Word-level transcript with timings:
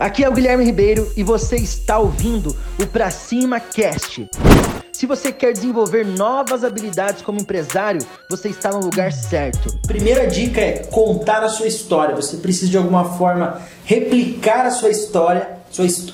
Aqui 0.00 0.24
é 0.24 0.28
o 0.30 0.32
Guilherme 0.32 0.64
Ribeiro 0.64 1.12
e 1.14 1.22
você 1.22 1.56
está 1.56 1.98
ouvindo 1.98 2.56
o 2.78 2.86
Pra 2.86 3.10
Cima 3.10 3.60
Cast. 3.60 4.26
Se 4.90 5.04
você 5.04 5.30
quer 5.30 5.52
desenvolver 5.52 6.06
novas 6.06 6.64
habilidades 6.64 7.20
como 7.20 7.38
empresário, 7.38 8.00
você 8.26 8.48
está 8.48 8.70
no 8.70 8.80
lugar 8.80 9.12
certo. 9.12 9.78
Primeira 9.86 10.26
dica 10.26 10.58
é 10.58 10.78
contar 10.84 11.42
a 11.42 11.50
sua 11.50 11.66
história. 11.66 12.16
Você 12.16 12.38
precisa 12.38 12.70
de 12.70 12.78
alguma 12.78 13.12
forma 13.18 13.60
replicar 13.84 14.64
a 14.64 14.70
sua 14.70 14.88
história, 14.88 15.58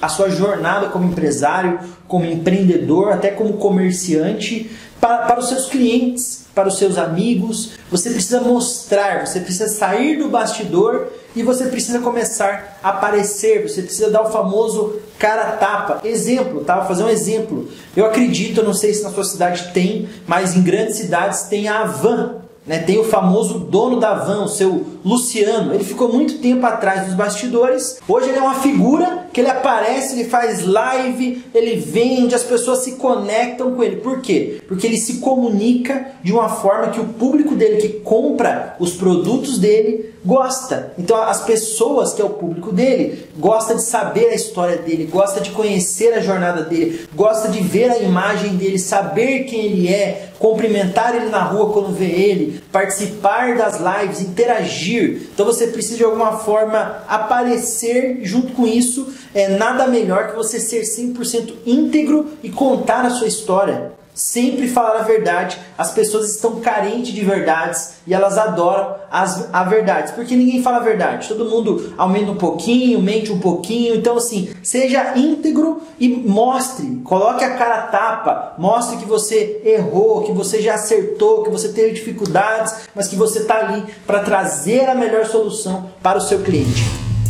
a 0.03 0.09
sua 0.09 0.31
jornada 0.31 0.89
como 0.89 1.09
empresário, 1.09 1.79
como 2.09 2.27
empreendedor, 2.27 3.13
até 3.13 3.31
como 3.31 3.53
comerciante, 3.53 4.69
para, 5.01 5.19
para 5.27 5.41
os 5.41 5.49
seus 5.49 5.67
clientes 5.67 6.47
para 6.57 6.69
os 6.69 6.79
seus 6.79 6.97
amigos, 6.97 7.73
você 7.91 8.09
precisa 8.09 8.41
mostrar, 8.41 9.27
você 9.27 9.41
precisa 9.41 9.69
sair 9.69 10.17
do 10.17 10.31
bastidor 10.31 11.09
e 11.37 11.43
você 11.43 11.67
precisa 11.67 11.99
começar 11.99 12.79
a 12.83 12.89
aparecer, 12.89 13.69
você 13.69 13.83
precisa 13.83 14.11
dar 14.11 14.23
o 14.23 14.33
famoso 14.33 14.99
cara 15.19 15.53
tapa. 15.59 16.01
Exemplo, 16.03 16.65
tá? 16.65 16.79
Vou 16.79 16.89
fazer 16.89 17.05
um 17.05 17.11
exemplo. 17.11 17.69
Eu 17.95 18.07
acredito, 18.07 18.63
não 18.63 18.73
sei 18.73 18.95
se 18.95 19.03
na 19.03 19.11
sua 19.11 19.25
cidade 19.25 19.71
tem, 19.75 20.09
mas 20.27 20.57
em 20.57 20.63
grandes 20.63 20.97
cidades 20.97 21.43
tem 21.43 21.69
a 21.69 21.85
van. 21.85 22.37
Né? 22.67 22.79
Tem 22.79 22.99
o 22.99 23.05
famoso 23.05 23.61
dono 23.61 24.01
da 24.01 24.15
van, 24.15 24.45
o 24.45 24.49
seu 24.49 24.85
Luciano. 25.05 25.73
Ele 25.73 25.85
ficou 25.85 26.13
muito 26.13 26.39
tempo 26.39 26.67
atrás 26.67 27.07
dos 27.07 27.15
bastidores. 27.15 27.99
Hoje 28.09 28.29
ele 28.29 28.39
é 28.39 28.43
uma 28.43 28.57
figura 28.57 29.27
que 29.33 29.41
ele 29.41 29.51
aparece, 29.51 30.19
ele 30.19 30.29
faz 30.29 30.65
live, 30.65 31.45
ele 31.55 31.77
vende, 31.77 32.35
as 32.35 32.43
pessoas 32.43 32.81
se 32.81 32.93
conectam 32.93 33.73
com 33.75 33.83
ele. 33.83 33.97
Por 33.97 34.21
quê? 34.21 34.61
Porque 34.67 34.87
ele 34.87 34.97
se 34.97 35.19
comunica 35.19 36.09
de 36.23 36.33
uma 36.33 36.49
forma 36.49 36.89
que 36.89 37.01
o 37.01 37.05
público 37.05 37.55
dele 37.55 37.77
que 37.77 37.89
compra 38.01 38.75
os 38.81 38.95
produtos 38.95 39.59
dele 39.59 40.17
gosta. 40.27 40.93
Então 40.99 41.17
as 41.23 41.43
pessoas 41.45 42.13
que 42.13 42.21
é 42.21 42.25
o 42.25 42.31
público 42.31 42.73
dele 42.73 43.27
gosta 43.39 43.77
de 43.77 43.83
saber 43.83 44.31
a 44.31 44.35
história 44.35 44.77
dele, 44.77 45.05
gosta 45.05 45.41
de 45.41 45.51
conhecer 45.51 46.13
a 46.15 46.21
jornada 46.21 46.63
dele, 46.63 47.07
gosta 47.15 47.49
de 47.49 47.61
ver 47.61 47.91
a 47.91 47.99
imagem 47.99 48.57
dele, 48.57 48.79
saber 48.79 49.45
quem 49.45 49.67
ele 49.67 49.89
é, 49.89 50.31
cumprimentar 50.39 51.15
ele 51.15 51.27
na 51.27 51.43
rua 51.43 51.73
quando 51.73 51.95
vê 51.95 52.07
ele, 52.07 52.56
participar 52.73 53.57
das 53.57 53.79
lives, 53.81 54.21
interagir. 54.21 55.29
Então 55.33 55.47
você 55.47 55.67
precisa 55.69 55.97
de 55.97 56.05
alguma 56.05 56.39
forma 56.39 57.03
aparecer 57.09 58.21
junto 58.23 58.53
com 58.53 58.67
isso. 58.67 59.13
É 59.35 59.49
nada 59.49 59.87
melhor 59.87 60.31
que 60.31 60.37
você 60.37 60.59
ser 60.61 60.83
100% 60.83 61.53
íntegro 61.65 62.27
e 62.43 62.51
contar 62.51 63.05
a 63.05 63.11
sua 63.11 63.27
história 63.27 63.93
sempre 64.17 64.67
falar 64.67 65.01
a 65.01 65.03
verdade. 65.03 65.59
As 65.77 65.93
pessoas 65.93 66.31
estão 66.31 66.59
carentes 66.59 67.13
de 67.13 67.21
verdades 67.21 67.97
e 68.07 68.15
elas 68.15 68.39
adoram 68.39 68.97
as 69.11 69.53
a 69.53 69.63
verdades, 69.63 70.11
porque 70.13 70.35
ninguém 70.35 70.63
fala 70.63 70.79
a 70.79 70.81
verdade. 70.81 71.29
Todo 71.29 71.45
mundo 71.45 71.93
aumenta 71.99 72.31
um 72.31 72.37
pouquinho, 72.37 73.01
mente 73.01 73.31
um 73.31 73.39
pouquinho. 73.39 73.95
Então 73.95 74.17
assim, 74.17 74.51
seja 74.63 75.17
íntegro 75.17 75.83
e 76.01 76.09
mostre, 76.09 77.03
coloque 77.05 77.45
a 77.45 77.57
cara 77.57 77.83
tapa, 77.83 78.55
mostre 78.59 78.97
que 78.97 79.05
você 79.05 79.61
errou, 79.65 80.23
que 80.23 80.33
você 80.33 80.63
já 80.63 80.75
acertou, 80.75 81.43
que 81.43 81.51
você 81.51 81.69
teve 81.69 81.93
dificuldades, 81.93 82.89
mas 82.95 83.09
que 83.09 83.17
você 83.17 83.41
está 83.41 83.59
ali 83.59 83.85
para 84.07 84.21
trazer 84.21 84.89
a 84.89 84.95
melhor 84.95 85.27
solução 85.27 85.91
para 86.03 86.17
o 86.17 86.23
seu 86.23 86.41
cliente. 86.41 86.83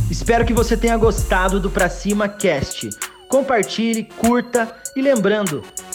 Espero 0.09 0.45
que 0.45 0.55
você 0.55 0.77
tenha 0.77 0.97
gostado 0.97 1.59
do 1.59 1.69
Pra 1.69 1.89
Cima 1.89 2.29
Cast. 2.29 2.89
Compartilhe, 3.29 4.05
curta 4.05 4.73
e 4.95 5.03
lembrando 5.03 5.65